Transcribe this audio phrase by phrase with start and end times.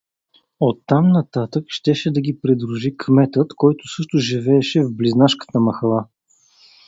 [0.59, 6.05] Оттам нататък щеше да ги придружи кметът, който също живееше в „Близнашката махала“.